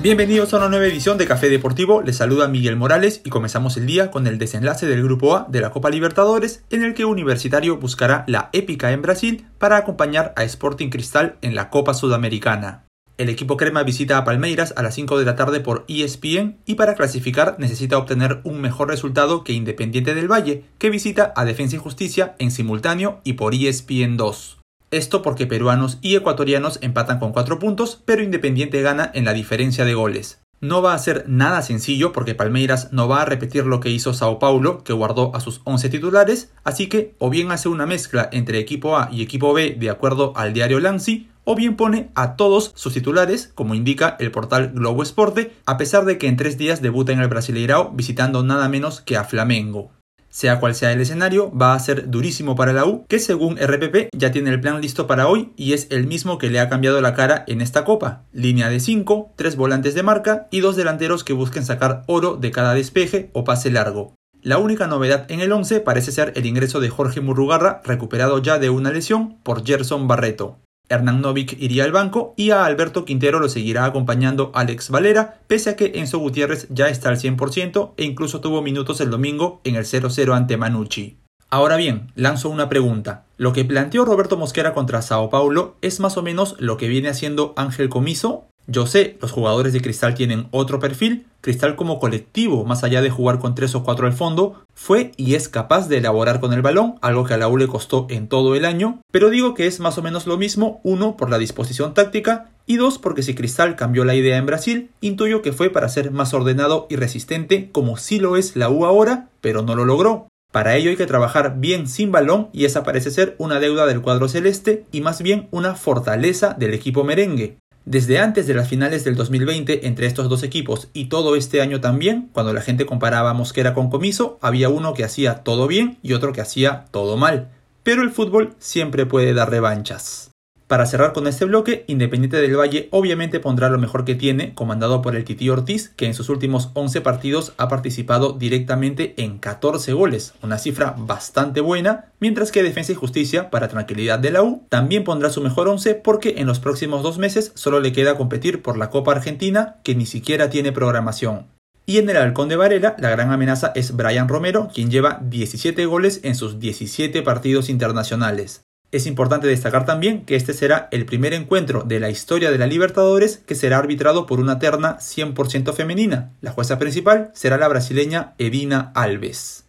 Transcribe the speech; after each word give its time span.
Bienvenidos 0.00 0.54
a 0.54 0.58
una 0.58 0.68
nueva 0.68 0.86
edición 0.86 1.18
de 1.18 1.26
Café 1.26 1.48
Deportivo, 1.48 2.02
les 2.02 2.18
saluda 2.18 2.46
Miguel 2.46 2.76
Morales 2.76 3.20
y 3.24 3.30
comenzamos 3.30 3.76
el 3.76 3.86
día 3.86 4.12
con 4.12 4.28
el 4.28 4.38
desenlace 4.38 4.86
del 4.86 5.02
Grupo 5.02 5.34
A 5.34 5.46
de 5.48 5.60
la 5.60 5.70
Copa 5.70 5.90
Libertadores 5.90 6.62
en 6.70 6.84
el 6.84 6.94
que 6.94 7.04
Universitario 7.04 7.78
buscará 7.78 8.22
la 8.28 8.48
épica 8.52 8.92
en 8.92 9.02
Brasil 9.02 9.46
para 9.58 9.76
acompañar 9.76 10.34
a 10.36 10.44
Sporting 10.44 10.90
Cristal 10.90 11.36
en 11.42 11.56
la 11.56 11.68
Copa 11.68 11.94
Sudamericana. 11.94 12.84
El 13.16 13.28
equipo 13.28 13.56
crema 13.56 13.82
visita 13.82 14.18
a 14.18 14.24
Palmeiras 14.24 14.72
a 14.76 14.84
las 14.84 14.94
5 14.94 15.18
de 15.18 15.24
la 15.24 15.34
tarde 15.34 15.58
por 15.58 15.84
ESPN 15.88 16.58
y 16.64 16.76
para 16.76 16.94
clasificar 16.94 17.56
necesita 17.58 17.98
obtener 17.98 18.40
un 18.44 18.60
mejor 18.60 18.90
resultado 18.90 19.42
que 19.42 19.52
Independiente 19.52 20.14
del 20.14 20.30
Valle, 20.30 20.62
que 20.78 20.90
visita 20.90 21.32
a 21.34 21.44
Defensa 21.44 21.74
y 21.74 21.80
Justicia 21.80 22.36
en 22.38 22.52
simultáneo 22.52 23.20
y 23.24 23.32
por 23.32 23.52
ESPN 23.52 24.16
2. 24.16 24.57
Esto 24.90 25.20
porque 25.20 25.46
peruanos 25.46 25.98
y 26.00 26.16
ecuatorianos 26.16 26.78
empatan 26.80 27.18
con 27.18 27.32
4 27.32 27.58
puntos, 27.58 28.02
pero 28.04 28.22
Independiente 28.22 28.80
gana 28.80 29.10
en 29.14 29.24
la 29.26 29.34
diferencia 29.34 29.84
de 29.84 29.94
goles. 29.94 30.40
No 30.60 30.82
va 30.82 30.94
a 30.94 30.98
ser 30.98 31.24
nada 31.28 31.62
sencillo 31.62 32.12
porque 32.12 32.34
Palmeiras 32.34 32.88
no 32.90 33.06
va 33.06 33.22
a 33.22 33.24
repetir 33.24 33.64
lo 33.64 33.78
que 33.78 33.90
hizo 33.90 34.12
Sao 34.12 34.40
Paulo, 34.40 34.82
que 34.82 34.92
guardó 34.92 35.34
a 35.36 35.40
sus 35.40 35.60
11 35.64 35.88
titulares, 35.88 36.50
así 36.64 36.88
que 36.88 37.14
o 37.18 37.30
bien 37.30 37.52
hace 37.52 37.68
una 37.68 37.86
mezcla 37.86 38.28
entre 38.32 38.58
equipo 38.58 38.96
A 38.96 39.08
y 39.12 39.22
equipo 39.22 39.52
B 39.52 39.76
de 39.78 39.90
acuerdo 39.90 40.32
al 40.36 40.54
diario 40.54 40.80
Lancy, 40.80 41.28
o 41.44 41.54
bien 41.54 41.76
pone 41.76 42.10
a 42.14 42.34
todos 42.34 42.72
sus 42.74 42.92
titulares, 42.92 43.52
como 43.54 43.74
indica 43.74 44.16
el 44.18 44.30
portal 44.32 44.72
Globo 44.74 45.02
Esporte, 45.02 45.52
a 45.64 45.76
pesar 45.76 46.04
de 46.06 46.18
que 46.18 46.26
en 46.26 46.36
tres 46.36 46.58
días 46.58 46.82
debuta 46.82 47.12
en 47.12 47.20
el 47.20 47.28
Brasileirao 47.28 47.92
visitando 47.92 48.42
nada 48.42 48.68
menos 48.68 49.00
que 49.00 49.16
a 49.16 49.24
Flamengo. 49.24 49.92
Sea 50.30 50.60
cual 50.60 50.74
sea 50.74 50.92
el 50.92 51.00
escenario, 51.00 51.50
va 51.56 51.74
a 51.74 51.78
ser 51.78 52.10
durísimo 52.10 52.54
para 52.54 52.72
la 52.72 52.84
U, 52.84 53.04
que 53.08 53.18
según 53.18 53.56
RPP 53.56 54.08
ya 54.12 54.30
tiene 54.30 54.50
el 54.50 54.60
plan 54.60 54.80
listo 54.80 55.06
para 55.06 55.28
hoy 55.28 55.52
y 55.56 55.72
es 55.72 55.86
el 55.90 56.06
mismo 56.06 56.38
que 56.38 56.50
le 56.50 56.60
ha 56.60 56.68
cambiado 56.68 57.00
la 57.00 57.14
cara 57.14 57.44
en 57.46 57.60
esta 57.60 57.84
copa. 57.84 58.24
Línea 58.32 58.68
de 58.68 58.80
5, 58.80 59.32
3 59.36 59.56
volantes 59.56 59.94
de 59.94 60.02
marca 60.02 60.46
y 60.50 60.60
dos 60.60 60.76
delanteros 60.76 61.24
que 61.24 61.32
busquen 61.32 61.64
sacar 61.64 62.04
oro 62.06 62.36
de 62.36 62.50
cada 62.50 62.74
despeje 62.74 63.30
o 63.32 63.44
pase 63.44 63.70
largo. 63.70 64.14
La 64.40 64.58
única 64.58 64.86
novedad 64.86 65.26
en 65.30 65.40
el 65.40 65.50
11 65.50 65.80
parece 65.80 66.12
ser 66.12 66.32
el 66.36 66.46
ingreso 66.46 66.78
de 66.78 66.90
Jorge 66.90 67.20
Murrugarra, 67.20 67.82
recuperado 67.84 68.40
ya 68.40 68.58
de 68.58 68.70
una 68.70 68.92
lesión, 68.92 69.38
por 69.42 69.66
Gerson 69.66 70.06
Barreto. 70.06 70.58
Hernán 70.88 71.20
Novik 71.20 71.56
iría 71.60 71.84
al 71.84 71.92
banco 71.92 72.34
y 72.36 72.50
a 72.50 72.64
Alberto 72.64 73.04
Quintero 73.04 73.40
lo 73.40 73.48
seguirá 73.48 73.84
acompañando 73.84 74.50
Alex 74.54 74.90
Valera, 74.90 75.40
pese 75.46 75.70
a 75.70 75.76
que 75.76 75.92
Enzo 75.96 76.18
Gutiérrez 76.18 76.66
ya 76.70 76.88
está 76.88 77.10
al 77.10 77.18
100% 77.18 77.92
e 77.96 78.04
incluso 78.04 78.40
tuvo 78.40 78.62
minutos 78.62 79.00
el 79.00 79.10
domingo 79.10 79.60
en 79.64 79.76
el 79.76 79.84
0-0 79.84 80.34
ante 80.34 80.56
Manucci. 80.56 81.18
Ahora 81.50 81.76
bien, 81.76 82.12
lanzo 82.14 82.50
una 82.50 82.68
pregunta. 82.68 83.24
¿Lo 83.38 83.52
que 83.52 83.64
planteó 83.64 84.04
Roberto 84.04 84.36
Mosquera 84.36 84.74
contra 84.74 85.00
Sao 85.00 85.30
Paulo 85.30 85.76
es 85.80 85.98
más 85.98 86.18
o 86.18 86.22
menos 86.22 86.56
lo 86.58 86.76
que 86.76 86.88
viene 86.88 87.08
haciendo 87.08 87.54
Ángel 87.56 87.88
Comiso? 87.88 88.48
Yo 88.70 88.86
sé, 88.86 89.16
los 89.22 89.32
jugadores 89.32 89.72
de 89.72 89.80
Cristal 89.80 90.14
tienen 90.14 90.46
otro 90.50 90.78
perfil, 90.78 91.24
Cristal 91.40 91.74
como 91.74 91.98
colectivo, 91.98 92.66
más 92.66 92.84
allá 92.84 93.00
de 93.00 93.08
jugar 93.08 93.38
con 93.38 93.54
tres 93.54 93.74
o 93.74 93.82
cuatro 93.82 94.06
al 94.06 94.12
fondo, 94.12 94.62
fue 94.74 95.12
y 95.16 95.36
es 95.36 95.48
capaz 95.48 95.88
de 95.88 95.96
elaborar 95.96 96.38
con 96.38 96.52
el 96.52 96.60
balón, 96.60 96.96
algo 97.00 97.24
que 97.24 97.32
a 97.32 97.38
la 97.38 97.48
U 97.48 97.56
le 97.56 97.66
costó 97.66 98.06
en 98.10 98.28
todo 98.28 98.54
el 98.54 98.66
año, 98.66 99.00
pero 99.10 99.30
digo 99.30 99.54
que 99.54 99.66
es 99.66 99.80
más 99.80 99.96
o 99.96 100.02
menos 100.02 100.26
lo 100.26 100.36
mismo, 100.36 100.82
uno, 100.84 101.16
por 101.16 101.30
la 101.30 101.38
disposición 101.38 101.94
táctica, 101.94 102.50
y 102.66 102.76
dos, 102.76 102.98
porque 102.98 103.22
si 103.22 103.34
Cristal 103.34 103.74
cambió 103.74 104.04
la 104.04 104.14
idea 104.14 104.36
en 104.36 104.44
Brasil, 104.44 104.90
intuyo 105.00 105.40
que 105.40 105.54
fue 105.54 105.70
para 105.70 105.88
ser 105.88 106.10
más 106.10 106.34
ordenado 106.34 106.86
y 106.90 106.96
resistente, 106.96 107.70
como 107.72 107.96
sí 107.96 108.18
lo 108.18 108.36
es 108.36 108.54
la 108.54 108.68
U 108.68 108.84
ahora, 108.84 109.30
pero 109.40 109.62
no 109.62 109.76
lo 109.76 109.86
logró. 109.86 110.28
Para 110.52 110.76
ello 110.76 110.90
hay 110.90 110.96
que 110.96 111.06
trabajar 111.06 111.58
bien 111.58 111.88
sin 111.88 112.12
balón 112.12 112.50
y 112.52 112.66
esa 112.66 112.82
parece 112.82 113.10
ser 113.10 113.34
una 113.38 113.60
deuda 113.60 113.86
del 113.86 114.02
cuadro 114.02 114.28
celeste 114.28 114.84
y 114.92 115.00
más 115.00 115.22
bien 115.22 115.48
una 115.52 115.74
fortaleza 115.74 116.54
del 116.58 116.74
equipo 116.74 117.02
merengue. 117.02 117.56
Desde 117.90 118.18
antes 118.18 118.46
de 118.46 118.52
las 118.52 118.68
finales 118.68 119.02
del 119.04 119.16
2020 119.16 119.86
entre 119.86 120.06
estos 120.06 120.28
dos 120.28 120.42
equipos 120.42 120.88
y 120.92 121.06
todo 121.06 121.36
este 121.36 121.62
año 121.62 121.80
también, 121.80 122.28
cuando 122.34 122.52
la 122.52 122.60
gente 122.60 122.84
comparaba 122.84 123.32
Mosquera 123.32 123.72
con 123.72 123.88
Comiso, 123.88 124.38
había 124.42 124.68
uno 124.68 124.92
que 124.92 125.04
hacía 125.04 125.36
todo 125.36 125.66
bien 125.66 125.96
y 126.02 126.12
otro 126.12 126.34
que 126.34 126.42
hacía 126.42 126.84
todo 126.90 127.16
mal. 127.16 127.48
Pero 127.84 128.02
el 128.02 128.10
fútbol 128.10 128.54
siempre 128.58 129.06
puede 129.06 129.32
dar 129.32 129.48
revanchas. 129.48 130.27
Para 130.68 130.84
cerrar 130.84 131.14
con 131.14 131.26
este 131.26 131.46
bloque, 131.46 131.84
Independiente 131.86 132.36
del 132.42 132.54
Valle 132.54 132.88
obviamente 132.90 133.40
pondrá 133.40 133.70
lo 133.70 133.78
mejor 133.78 134.04
que 134.04 134.14
tiene, 134.14 134.52
comandado 134.52 135.00
por 135.00 135.16
el 135.16 135.24
Titi 135.24 135.48
Ortiz, 135.48 135.88
que 135.96 136.04
en 136.04 136.12
sus 136.12 136.28
últimos 136.28 136.68
11 136.74 137.00
partidos 137.00 137.54
ha 137.56 137.68
participado 137.68 138.34
directamente 138.34 139.14
en 139.16 139.38
14 139.38 139.94
goles, 139.94 140.34
una 140.42 140.58
cifra 140.58 140.94
bastante 140.98 141.62
buena, 141.62 142.12
mientras 142.20 142.52
que 142.52 142.62
Defensa 142.62 142.92
y 142.92 142.96
Justicia, 142.96 143.48
para 143.48 143.68
tranquilidad 143.68 144.18
de 144.18 144.30
la 144.30 144.42
U, 144.42 144.66
también 144.68 145.04
pondrá 145.04 145.30
su 145.30 145.40
mejor 145.40 145.68
11 145.68 145.94
porque 145.94 146.34
en 146.36 146.46
los 146.46 146.60
próximos 146.60 147.02
dos 147.02 147.16
meses 147.16 147.50
solo 147.54 147.80
le 147.80 147.94
queda 147.94 148.18
competir 148.18 148.60
por 148.60 148.76
la 148.76 148.90
Copa 148.90 149.12
Argentina, 149.12 149.76
que 149.82 149.94
ni 149.94 150.04
siquiera 150.04 150.50
tiene 150.50 150.70
programación. 150.70 151.46
Y 151.86 151.96
en 151.96 152.10
el 152.10 152.18
Halcón 152.18 152.50
de 152.50 152.56
Varela, 152.56 152.94
la 152.98 153.08
gran 153.08 153.32
amenaza 153.32 153.72
es 153.74 153.96
Brian 153.96 154.28
Romero, 154.28 154.68
quien 154.74 154.90
lleva 154.90 155.18
17 155.22 155.86
goles 155.86 156.20
en 156.24 156.34
sus 156.34 156.60
17 156.60 157.22
partidos 157.22 157.70
internacionales. 157.70 158.67
Es 158.90 159.06
importante 159.06 159.46
destacar 159.46 159.84
también 159.84 160.24
que 160.24 160.34
este 160.34 160.54
será 160.54 160.88
el 160.92 161.04
primer 161.04 161.34
encuentro 161.34 161.82
de 161.82 162.00
la 162.00 162.08
historia 162.08 162.50
de 162.50 162.56
la 162.56 162.66
Libertadores 162.66 163.36
que 163.36 163.54
será 163.54 163.76
arbitrado 163.76 164.24
por 164.24 164.40
una 164.40 164.58
terna 164.58 164.96
100% 164.96 165.74
femenina. 165.74 166.32
La 166.40 166.52
jueza 166.52 166.78
principal 166.78 167.30
será 167.34 167.58
la 167.58 167.68
brasileña 167.68 168.32
Edina 168.38 168.90
Alves. 168.94 169.66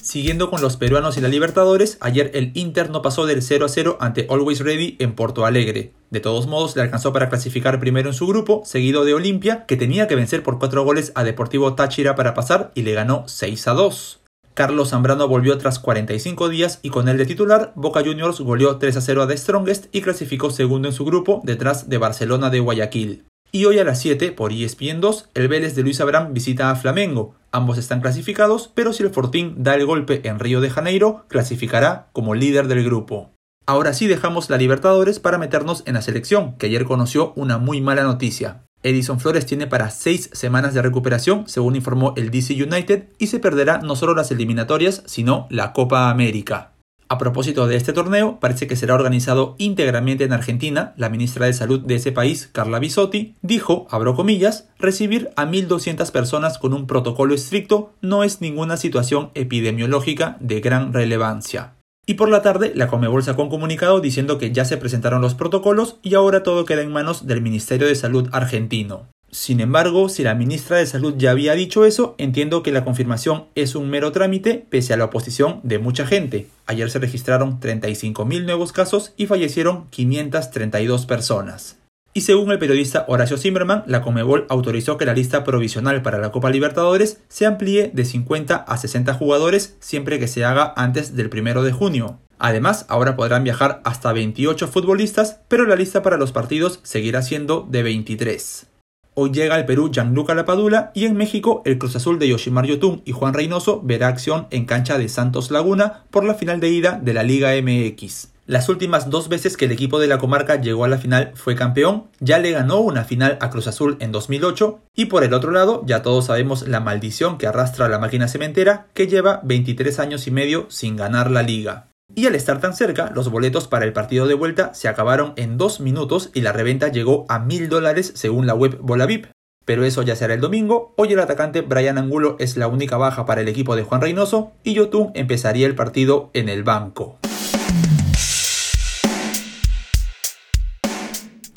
Siguiendo 0.00 0.50
con 0.50 0.62
los 0.62 0.76
peruanos 0.76 1.18
y 1.18 1.20
la 1.20 1.26
Libertadores, 1.26 1.98
ayer 2.00 2.30
el 2.34 2.52
Inter 2.54 2.88
no 2.88 3.02
pasó 3.02 3.26
del 3.26 3.42
0 3.42 3.66
a 3.66 3.68
0 3.68 3.98
ante 4.00 4.28
Always 4.30 4.60
Ready 4.60 4.98
en 5.00 5.16
Porto 5.16 5.46
Alegre. 5.46 5.94
De 6.10 6.20
todos 6.20 6.46
modos, 6.46 6.76
le 6.76 6.82
alcanzó 6.82 7.12
para 7.12 7.28
clasificar 7.28 7.80
primero 7.80 8.08
en 8.08 8.14
su 8.14 8.28
grupo, 8.28 8.62
seguido 8.64 9.04
de 9.04 9.14
Olimpia, 9.14 9.66
que 9.66 9.76
tenía 9.76 10.06
que 10.06 10.14
vencer 10.14 10.44
por 10.44 10.60
4 10.60 10.84
goles 10.84 11.10
a 11.16 11.24
Deportivo 11.24 11.74
Táchira 11.74 12.14
para 12.14 12.34
pasar 12.34 12.70
y 12.76 12.82
le 12.82 12.92
ganó 12.92 13.24
6 13.26 13.66
a 13.66 13.72
2. 13.72 14.20
Carlos 14.56 14.88
Zambrano 14.88 15.28
volvió 15.28 15.58
tras 15.58 15.78
45 15.78 16.48
días 16.48 16.80
y 16.80 16.88
con 16.88 17.10
el 17.10 17.18
de 17.18 17.26
titular, 17.26 17.74
Boca 17.76 18.00
Juniors 18.02 18.40
goleó 18.40 18.78
3 18.78 18.96
a 18.96 19.00
0 19.02 19.22
a 19.22 19.28
The 19.28 19.36
Strongest 19.36 19.94
y 19.94 20.00
clasificó 20.00 20.48
segundo 20.48 20.88
en 20.88 20.94
su 20.94 21.04
grupo 21.04 21.42
detrás 21.44 21.90
de 21.90 21.98
Barcelona 21.98 22.48
de 22.48 22.60
Guayaquil. 22.60 23.26
Y 23.52 23.66
hoy 23.66 23.78
a 23.80 23.84
las 23.84 24.00
7 24.00 24.32
por 24.32 24.52
ESPN 24.52 25.02
2, 25.02 25.28
el 25.34 25.48
Vélez 25.48 25.74
de 25.74 25.82
Luis 25.82 26.00
Abraham 26.00 26.32
visita 26.32 26.70
a 26.70 26.76
Flamengo. 26.76 27.34
Ambos 27.52 27.76
están 27.76 28.00
clasificados, 28.00 28.72
pero 28.74 28.94
si 28.94 29.02
el 29.02 29.10
Fortín 29.10 29.62
da 29.62 29.74
el 29.74 29.84
golpe 29.84 30.26
en 30.26 30.38
Río 30.38 30.62
de 30.62 30.70
Janeiro, 30.70 31.26
clasificará 31.28 32.08
como 32.14 32.34
líder 32.34 32.66
del 32.66 32.82
grupo. 32.82 33.32
Ahora 33.66 33.92
sí 33.92 34.06
dejamos 34.06 34.48
la 34.48 34.56
Libertadores 34.56 35.20
para 35.20 35.36
meternos 35.36 35.82
en 35.84 35.92
la 35.92 36.02
selección, 36.02 36.56
que 36.56 36.64
ayer 36.64 36.86
conoció 36.86 37.34
una 37.36 37.58
muy 37.58 37.82
mala 37.82 38.04
noticia. 38.04 38.65
Edison 38.82 39.18
Flores 39.18 39.46
tiene 39.46 39.66
para 39.66 39.90
seis 39.90 40.30
semanas 40.32 40.74
de 40.74 40.82
recuperación, 40.82 41.44
según 41.48 41.76
informó 41.76 42.14
el 42.16 42.30
DC 42.30 42.54
United, 42.62 43.08
y 43.18 43.26
se 43.26 43.40
perderá 43.40 43.78
no 43.78 43.96
solo 43.96 44.14
las 44.14 44.30
eliminatorias, 44.30 45.02
sino 45.06 45.46
la 45.50 45.72
Copa 45.72 46.10
América. 46.10 46.72
A 47.08 47.18
propósito 47.18 47.68
de 47.68 47.76
este 47.76 47.92
torneo, 47.92 48.40
parece 48.40 48.66
que 48.66 48.74
será 48.74 48.94
organizado 48.94 49.54
íntegramente 49.58 50.24
en 50.24 50.32
Argentina. 50.32 50.92
La 50.96 51.08
ministra 51.08 51.46
de 51.46 51.52
Salud 51.52 51.80
de 51.80 51.94
ese 51.94 52.10
país, 52.10 52.48
Carla 52.50 52.80
Bisotti, 52.80 53.36
dijo, 53.42 53.86
abro 53.90 54.16
comillas, 54.16 54.68
recibir 54.80 55.30
a 55.36 55.46
1.200 55.46 56.10
personas 56.10 56.58
con 56.58 56.74
un 56.74 56.88
protocolo 56.88 57.32
estricto 57.32 57.92
no 58.00 58.24
es 58.24 58.40
ninguna 58.40 58.76
situación 58.76 59.30
epidemiológica 59.34 60.36
de 60.40 60.60
gran 60.60 60.92
relevancia. 60.92 61.75
Y 62.08 62.14
por 62.14 62.28
la 62.28 62.40
tarde, 62.40 62.70
la 62.76 62.86
Comebol 62.86 63.24
sacó 63.24 63.42
un 63.42 63.50
comunicado 63.50 64.00
diciendo 64.00 64.38
que 64.38 64.52
ya 64.52 64.64
se 64.64 64.76
presentaron 64.76 65.20
los 65.20 65.34
protocolos 65.34 65.96
y 66.02 66.14
ahora 66.14 66.44
todo 66.44 66.64
queda 66.64 66.82
en 66.82 66.92
manos 66.92 67.26
del 67.26 67.42
Ministerio 67.42 67.88
de 67.88 67.96
Salud 67.96 68.28
argentino. 68.30 69.08
Sin 69.32 69.58
embargo, 69.58 70.08
si 70.08 70.22
la 70.22 70.36
ministra 70.36 70.76
de 70.76 70.86
Salud 70.86 71.14
ya 71.18 71.32
había 71.32 71.54
dicho 71.54 71.84
eso, 71.84 72.14
entiendo 72.16 72.62
que 72.62 72.70
la 72.70 72.84
confirmación 72.84 73.46
es 73.56 73.74
un 73.74 73.90
mero 73.90 74.12
trámite 74.12 74.64
pese 74.70 74.94
a 74.94 74.96
la 74.96 75.06
oposición 75.06 75.58
de 75.64 75.80
mucha 75.80 76.06
gente. 76.06 76.46
Ayer 76.66 76.90
se 76.90 77.00
registraron 77.00 77.58
35.000 77.58 78.44
nuevos 78.44 78.70
casos 78.72 79.12
y 79.16 79.26
fallecieron 79.26 79.88
532 79.90 81.06
personas. 81.06 81.76
Y 82.16 82.22
según 82.22 82.50
el 82.50 82.58
periodista 82.58 83.04
Horacio 83.08 83.36
Zimmerman, 83.36 83.84
la 83.86 84.00
Comebol 84.00 84.46
autorizó 84.48 84.96
que 84.96 85.04
la 85.04 85.12
lista 85.12 85.44
provisional 85.44 86.00
para 86.00 86.16
la 86.16 86.32
Copa 86.32 86.48
Libertadores 86.48 87.20
se 87.28 87.44
amplíe 87.44 87.90
de 87.92 88.06
50 88.06 88.56
a 88.56 88.76
60 88.78 89.12
jugadores 89.12 89.76
siempre 89.80 90.18
que 90.18 90.26
se 90.26 90.42
haga 90.42 90.72
antes 90.78 91.14
del 91.14 91.28
1 91.30 91.62
de 91.62 91.72
junio. 91.72 92.18
Además, 92.38 92.86
ahora 92.88 93.16
podrán 93.16 93.44
viajar 93.44 93.82
hasta 93.84 94.14
28 94.14 94.66
futbolistas, 94.66 95.40
pero 95.48 95.66
la 95.66 95.76
lista 95.76 96.02
para 96.02 96.16
los 96.16 96.32
partidos 96.32 96.80
seguirá 96.84 97.20
siendo 97.20 97.68
de 97.68 97.82
23. 97.82 98.66
Hoy 99.12 99.30
llega 99.30 99.54
al 99.54 99.66
Perú 99.66 99.90
Gianluca 99.92 100.34
Lapadula 100.34 100.92
y 100.94 101.04
en 101.04 101.18
México 101.18 101.60
el 101.66 101.76
Cruz 101.76 101.96
Azul 101.96 102.18
de 102.18 102.28
Yoshimar 102.28 102.64
Yotun 102.64 103.02
y 103.04 103.12
Juan 103.12 103.34
Reynoso 103.34 103.82
verá 103.84 104.08
acción 104.08 104.46
en 104.50 104.64
cancha 104.64 104.96
de 104.96 105.10
Santos 105.10 105.50
Laguna 105.50 106.04
por 106.10 106.24
la 106.24 106.32
final 106.32 106.60
de 106.60 106.70
ida 106.70 106.98
de 106.98 107.12
la 107.12 107.24
Liga 107.24 107.50
MX. 107.60 108.35
Las 108.46 108.68
últimas 108.68 109.10
dos 109.10 109.28
veces 109.28 109.56
que 109.56 109.64
el 109.64 109.72
equipo 109.72 109.98
de 109.98 110.06
la 110.06 110.18
comarca 110.18 110.60
llegó 110.60 110.84
a 110.84 110.88
la 110.88 110.98
final 110.98 111.32
fue 111.34 111.56
campeón, 111.56 112.04
ya 112.20 112.38
le 112.38 112.52
ganó 112.52 112.78
una 112.78 113.02
final 113.02 113.38
a 113.40 113.50
Cruz 113.50 113.66
Azul 113.66 113.96
en 113.98 114.12
2008 114.12 114.82
y 114.94 115.06
por 115.06 115.24
el 115.24 115.34
otro 115.34 115.50
lado 115.50 115.82
ya 115.84 116.02
todos 116.02 116.26
sabemos 116.26 116.68
la 116.68 116.78
maldición 116.78 117.38
que 117.38 117.48
arrastra 117.48 117.88
la 117.88 117.98
máquina 117.98 118.28
cementera 118.28 118.86
que 118.94 119.08
lleva 119.08 119.40
23 119.42 119.98
años 119.98 120.28
y 120.28 120.30
medio 120.30 120.66
sin 120.68 120.94
ganar 120.94 121.28
la 121.32 121.42
liga. 121.42 121.88
Y 122.14 122.26
al 122.26 122.36
estar 122.36 122.60
tan 122.60 122.74
cerca, 122.74 123.10
los 123.12 123.32
boletos 123.32 123.66
para 123.66 123.84
el 123.84 123.92
partido 123.92 124.28
de 124.28 124.34
vuelta 124.34 124.72
se 124.74 124.86
acabaron 124.86 125.32
en 125.34 125.58
dos 125.58 125.80
minutos 125.80 126.30
y 126.32 126.42
la 126.42 126.52
reventa 126.52 126.86
llegó 126.86 127.26
a 127.28 127.40
mil 127.40 127.68
dólares 127.68 128.12
según 128.14 128.46
la 128.46 128.54
web 128.54 128.78
Bolavip. 128.80 129.26
Pero 129.64 129.84
eso 129.84 130.02
ya 130.02 130.14
será 130.14 130.34
el 130.34 130.40
domingo. 130.40 130.94
Hoy 130.96 131.12
el 131.12 131.18
atacante 131.18 131.62
Brian 131.62 131.98
Angulo 131.98 132.36
es 132.38 132.56
la 132.56 132.68
única 132.68 132.96
baja 132.96 133.26
para 133.26 133.40
el 133.40 133.48
equipo 133.48 133.74
de 133.74 133.82
Juan 133.82 134.00
Reynoso 134.00 134.52
y 134.62 134.74
Yotun 134.74 135.10
empezaría 135.14 135.66
el 135.66 135.74
partido 135.74 136.30
en 136.32 136.48
el 136.48 136.62
banco. 136.62 137.18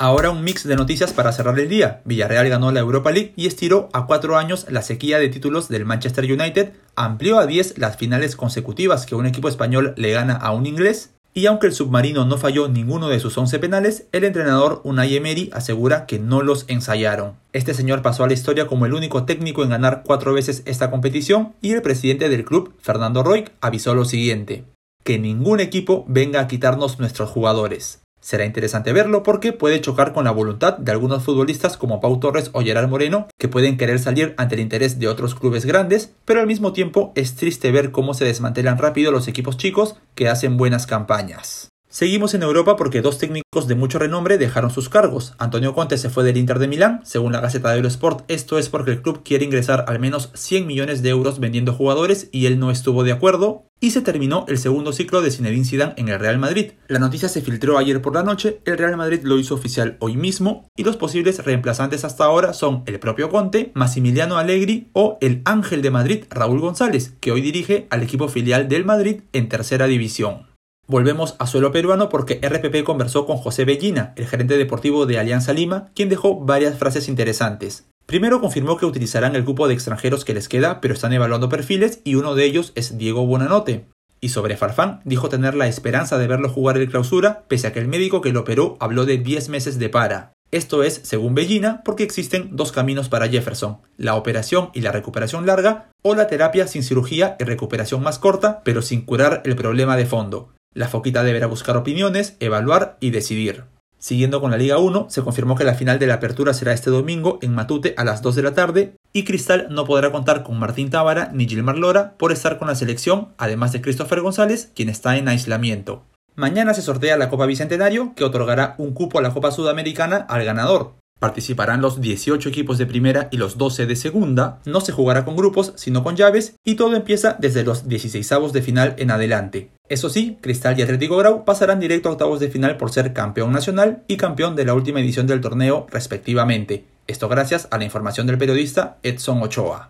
Ahora 0.02 0.30
un 0.30 0.42
mix 0.44 0.66
de 0.66 0.76
noticias 0.76 1.12
para 1.12 1.30
cerrar 1.30 1.60
el 1.60 1.68
día. 1.68 2.00
Villarreal 2.06 2.48
ganó 2.48 2.72
la 2.72 2.80
Europa 2.80 3.10
League 3.10 3.34
y 3.36 3.46
estiró 3.46 3.90
a 3.92 4.06
cuatro 4.06 4.38
años 4.38 4.64
la 4.70 4.80
sequía 4.80 5.18
de 5.18 5.28
títulos 5.28 5.68
del 5.68 5.84
Manchester 5.84 6.24
United, 6.24 6.72
amplió 6.96 7.38
a 7.38 7.46
10 7.46 7.76
las 7.76 7.98
finales 7.98 8.34
consecutivas 8.34 9.04
que 9.04 9.14
un 9.14 9.26
equipo 9.26 9.50
español 9.50 9.92
le 9.98 10.12
gana 10.12 10.36
a 10.36 10.52
un 10.52 10.64
inglés, 10.64 11.10
y 11.34 11.44
aunque 11.44 11.66
el 11.66 11.74
submarino 11.74 12.24
no 12.24 12.38
falló 12.38 12.66
ninguno 12.66 13.10
de 13.10 13.20
sus 13.20 13.36
11 13.36 13.58
penales, 13.58 14.06
el 14.12 14.24
entrenador 14.24 14.80
Unai 14.84 15.16
Emery 15.16 15.50
asegura 15.52 16.06
que 16.06 16.18
no 16.18 16.40
los 16.40 16.64
ensayaron. 16.68 17.34
Este 17.52 17.74
señor 17.74 18.00
pasó 18.00 18.24
a 18.24 18.26
la 18.26 18.32
historia 18.32 18.66
como 18.66 18.86
el 18.86 18.94
único 18.94 19.24
técnico 19.26 19.64
en 19.64 19.68
ganar 19.68 20.02
cuatro 20.06 20.32
veces 20.32 20.62
esta 20.64 20.90
competición 20.90 21.52
y 21.60 21.72
el 21.72 21.82
presidente 21.82 22.30
del 22.30 22.46
club, 22.46 22.72
Fernando 22.80 23.22
Roy, 23.22 23.50
avisó 23.60 23.94
lo 23.94 24.06
siguiente. 24.06 24.64
Que 25.04 25.18
ningún 25.18 25.60
equipo 25.60 26.06
venga 26.08 26.40
a 26.40 26.48
quitarnos 26.48 26.98
nuestros 26.98 27.28
jugadores. 27.28 28.00
Será 28.20 28.44
interesante 28.44 28.92
verlo 28.92 29.22
porque 29.22 29.52
puede 29.52 29.80
chocar 29.80 30.12
con 30.12 30.24
la 30.24 30.30
voluntad 30.30 30.76
de 30.76 30.92
algunos 30.92 31.24
futbolistas 31.24 31.76
como 31.76 32.00
Pau 32.00 32.20
Torres 32.20 32.50
o 32.52 32.60
Gerard 32.60 32.88
Moreno, 32.88 33.28
que 33.38 33.48
pueden 33.48 33.76
querer 33.76 33.98
salir 33.98 34.34
ante 34.36 34.54
el 34.56 34.60
interés 34.60 34.98
de 34.98 35.08
otros 35.08 35.34
clubes 35.34 35.64
grandes, 35.64 36.12
pero 36.24 36.40
al 36.40 36.46
mismo 36.46 36.72
tiempo 36.72 37.12
es 37.14 37.34
triste 37.34 37.72
ver 37.72 37.90
cómo 37.90 38.14
se 38.14 38.26
desmantelan 38.26 38.78
rápido 38.78 39.10
los 39.10 39.26
equipos 39.26 39.56
chicos 39.56 39.96
que 40.14 40.28
hacen 40.28 40.56
buenas 40.56 40.86
campañas. 40.86 41.70
Seguimos 41.92 42.34
en 42.34 42.44
Europa 42.44 42.76
porque 42.76 43.02
dos 43.02 43.18
técnicos 43.18 43.66
de 43.66 43.74
mucho 43.74 43.98
renombre 43.98 44.38
dejaron 44.38 44.70
sus 44.70 44.88
cargos. 44.88 45.34
Antonio 45.38 45.74
Conte 45.74 45.98
se 45.98 46.08
fue 46.08 46.22
del 46.22 46.36
Inter 46.36 46.60
de 46.60 46.68
Milán, 46.68 47.00
según 47.02 47.32
la 47.32 47.40
Gaceta 47.40 47.72
de 47.72 47.80
Sport, 47.88 48.24
esto 48.28 48.58
es 48.58 48.68
porque 48.68 48.92
el 48.92 49.02
club 49.02 49.22
quiere 49.24 49.44
ingresar 49.44 49.86
al 49.88 49.98
menos 49.98 50.30
100 50.34 50.68
millones 50.68 51.02
de 51.02 51.08
euros 51.08 51.40
vendiendo 51.40 51.72
jugadores 51.72 52.28
y 52.30 52.46
él 52.46 52.60
no 52.60 52.70
estuvo 52.70 53.02
de 53.02 53.10
acuerdo. 53.10 53.64
Y 53.80 53.90
se 53.90 54.02
terminó 54.02 54.44
el 54.46 54.58
segundo 54.58 54.92
ciclo 54.92 55.20
de 55.20 55.32
Zinedine 55.32 55.64
Zidane 55.64 55.94
en 55.96 56.08
el 56.10 56.20
Real 56.20 56.38
Madrid. 56.38 56.72
La 56.86 57.00
noticia 57.00 57.28
se 57.28 57.40
filtró 57.40 57.76
ayer 57.76 58.00
por 58.00 58.14
la 58.14 58.22
noche, 58.22 58.60
el 58.66 58.78
Real 58.78 58.96
Madrid 58.96 59.20
lo 59.24 59.36
hizo 59.38 59.56
oficial 59.56 59.96
hoy 59.98 60.16
mismo 60.16 60.68
y 60.76 60.84
los 60.84 60.96
posibles 60.96 61.44
reemplazantes 61.44 62.04
hasta 62.04 62.22
ahora 62.22 62.52
son 62.52 62.84
el 62.86 63.00
propio 63.00 63.30
Conte, 63.30 63.72
Massimiliano 63.74 64.36
Allegri 64.36 64.90
o 64.92 65.18
el 65.20 65.42
Ángel 65.44 65.82
de 65.82 65.90
Madrid 65.90 66.24
Raúl 66.30 66.60
González, 66.60 67.14
que 67.18 67.32
hoy 67.32 67.40
dirige 67.40 67.88
al 67.90 68.04
equipo 68.04 68.28
filial 68.28 68.68
del 68.68 68.84
Madrid 68.84 69.22
en 69.32 69.48
tercera 69.48 69.86
división. 69.86 70.49
Volvemos 70.90 71.36
a 71.38 71.46
suelo 71.46 71.70
peruano 71.70 72.08
porque 72.08 72.40
RPP 72.42 72.82
conversó 72.82 73.24
con 73.24 73.36
José 73.36 73.64
Bellina, 73.64 74.12
el 74.16 74.26
gerente 74.26 74.58
deportivo 74.58 75.06
de 75.06 75.20
Alianza 75.20 75.52
Lima, 75.52 75.88
quien 75.94 76.08
dejó 76.08 76.40
varias 76.40 76.76
frases 76.80 77.06
interesantes. 77.06 77.86
Primero 78.06 78.40
confirmó 78.40 78.76
que 78.76 78.86
utilizarán 78.86 79.36
el 79.36 79.44
grupo 79.44 79.68
de 79.68 79.74
extranjeros 79.74 80.24
que 80.24 80.34
les 80.34 80.48
queda, 80.48 80.80
pero 80.80 80.94
están 80.94 81.12
evaluando 81.12 81.48
perfiles 81.48 82.00
y 82.02 82.16
uno 82.16 82.34
de 82.34 82.44
ellos 82.44 82.72
es 82.74 82.98
Diego 82.98 83.24
Buenanote. 83.24 83.86
Y 84.20 84.30
sobre 84.30 84.56
Farfán, 84.56 85.00
dijo 85.04 85.28
tener 85.28 85.54
la 85.54 85.68
esperanza 85.68 86.18
de 86.18 86.26
verlo 86.26 86.48
jugar 86.48 86.76
el 86.76 86.90
clausura, 86.90 87.44
pese 87.46 87.68
a 87.68 87.72
que 87.72 87.78
el 87.78 87.86
médico 87.86 88.20
que 88.20 88.32
lo 88.32 88.40
operó 88.40 88.76
habló 88.80 89.06
de 89.06 89.18
10 89.18 89.48
meses 89.48 89.78
de 89.78 89.90
para. 89.90 90.32
Esto 90.50 90.82
es, 90.82 91.02
según 91.04 91.36
Bellina, 91.36 91.82
porque 91.84 92.02
existen 92.02 92.56
dos 92.56 92.72
caminos 92.72 93.08
para 93.08 93.28
Jefferson, 93.28 93.78
la 93.96 94.16
operación 94.16 94.70
y 94.74 94.80
la 94.80 94.90
recuperación 94.90 95.46
larga, 95.46 95.92
o 96.02 96.16
la 96.16 96.26
terapia 96.26 96.66
sin 96.66 96.82
cirugía 96.82 97.36
y 97.38 97.44
recuperación 97.44 98.02
más 98.02 98.18
corta, 98.18 98.62
pero 98.64 98.82
sin 98.82 99.02
curar 99.02 99.42
el 99.44 99.54
problema 99.54 99.96
de 99.96 100.06
fondo. 100.06 100.50
La 100.72 100.86
Foquita 100.86 101.24
deberá 101.24 101.48
buscar 101.48 101.76
opiniones, 101.76 102.36
evaluar 102.38 102.96
y 103.00 103.10
decidir. 103.10 103.64
Siguiendo 103.98 104.40
con 104.40 104.52
la 104.52 104.56
Liga 104.56 104.78
1, 104.78 105.08
se 105.10 105.22
confirmó 105.22 105.56
que 105.56 105.64
la 105.64 105.74
final 105.74 105.98
de 105.98 106.06
la 106.06 106.14
apertura 106.14 106.54
será 106.54 106.72
este 106.72 106.90
domingo 106.90 107.40
en 107.42 107.52
Matute 107.52 107.92
a 107.96 108.04
las 108.04 108.22
2 108.22 108.36
de 108.36 108.42
la 108.42 108.54
tarde 108.54 108.94
y 109.12 109.24
Cristal 109.24 109.66
no 109.70 109.84
podrá 109.84 110.12
contar 110.12 110.44
con 110.44 110.60
Martín 110.60 110.88
Tábara 110.88 111.32
ni 111.34 111.48
Gilmar 111.48 111.76
Lora 111.76 112.14
por 112.16 112.30
estar 112.30 112.56
con 112.56 112.68
la 112.68 112.76
selección, 112.76 113.30
además 113.36 113.72
de 113.72 113.82
Christopher 113.82 114.20
González, 114.20 114.70
quien 114.74 114.88
está 114.88 115.16
en 115.16 115.26
aislamiento. 115.26 116.04
Mañana 116.36 116.72
se 116.72 116.82
sortea 116.82 117.16
la 117.16 117.30
Copa 117.30 117.46
Bicentenario, 117.46 118.14
que 118.14 118.24
otorgará 118.24 118.76
un 118.78 118.94
cupo 118.94 119.18
a 119.18 119.22
la 119.22 119.34
Copa 119.34 119.50
Sudamericana 119.50 120.18
al 120.28 120.44
ganador. 120.44 120.94
Participarán 121.18 121.82
los 121.82 122.00
18 122.00 122.48
equipos 122.48 122.78
de 122.78 122.86
primera 122.86 123.28
y 123.32 123.38
los 123.38 123.58
12 123.58 123.86
de 123.86 123.96
segunda, 123.96 124.60
no 124.64 124.80
se 124.80 124.92
jugará 124.92 125.24
con 125.24 125.36
grupos, 125.36 125.72
sino 125.74 126.04
con 126.04 126.16
llaves, 126.16 126.54
y 126.64 126.76
todo 126.76 126.94
empieza 126.94 127.36
desde 127.38 127.64
los 127.64 127.86
16avos 127.86 128.52
de 128.52 128.62
final 128.62 128.94
en 128.98 129.10
adelante. 129.10 129.70
Eso 129.90 130.08
sí, 130.08 130.38
Cristal 130.40 130.78
y 130.78 130.82
Atlético 130.82 131.16
Grau 131.16 131.44
pasarán 131.44 131.80
directo 131.80 132.08
a 132.08 132.12
octavos 132.12 132.38
de 132.38 132.48
final 132.48 132.76
por 132.76 132.92
ser 132.92 133.12
campeón 133.12 133.50
nacional 133.50 134.04
y 134.06 134.16
campeón 134.16 134.54
de 134.54 134.64
la 134.64 134.74
última 134.74 135.00
edición 135.00 135.26
del 135.26 135.40
torneo, 135.40 135.88
respectivamente. 135.90 136.84
Esto 137.08 137.28
gracias 137.28 137.66
a 137.72 137.76
la 137.76 137.82
información 137.82 138.28
del 138.28 138.38
periodista 138.38 138.98
Edson 139.02 139.42
Ochoa. 139.42 139.88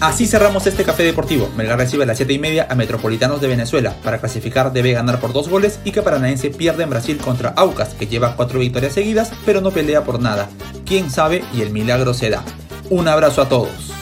Así 0.00 0.28
cerramos 0.28 0.68
este 0.68 0.84
café 0.84 1.02
deportivo. 1.02 1.50
Melgar 1.56 1.76
recibe 1.76 2.04
a 2.04 2.06
las 2.06 2.18
7 2.18 2.32
y 2.32 2.38
media 2.38 2.68
a 2.70 2.76
Metropolitanos 2.76 3.40
de 3.40 3.48
Venezuela. 3.48 3.96
Para 4.04 4.18
clasificar 4.18 4.72
debe 4.72 4.92
ganar 4.92 5.18
por 5.18 5.32
dos 5.32 5.48
goles 5.48 5.80
y 5.84 5.90
que 5.90 6.02
Paranaense 6.02 6.50
pierde 6.50 6.84
en 6.84 6.90
Brasil 6.90 7.18
contra 7.18 7.48
Aucas, 7.56 7.94
que 7.94 8.06
lleva 8.06 8.36
cuatro 8.36 8.60
victorias 8.60 8.92
seguidas, 8.92 9.32
pero 9.44 9.60
no 9.60 9.72
pelea 9.72 10.04
por 10.04 10.20
nada. 10.20 10.48
Quién 10.86 11.10
sabe 11.10 11.42
y 11.52 11.62
el 11.62 11.70
milagro 11.70 12.14
se 12.14 12.30
da. 12.30 12.44
Un 12.90 13.08
abrazo 13.08 13.42
a 13.42 13.48
todos. 13.48 13.93